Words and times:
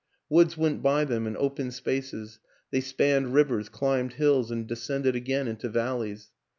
Woods 0.29 0.57
went 0.57 0.81
by 0.81 1.05
them 1.05 1.27
and 1.27 1.37
open 1.37 1.69
spaces; 1.69 2.39
they 2.71 2.81
spanned 2.81 3.35
rivers, 3.35 3.69
climbed 3.69 4.13
hills 4.13 4.49
and 4.49 4.65
descended 4.65 5.15
again 5.15 5.47
into 5.47 5.69
valleys. 5.69 6.31